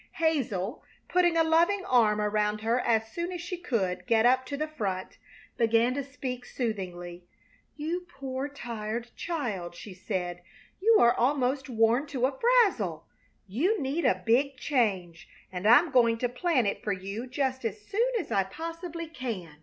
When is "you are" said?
10.81-11.13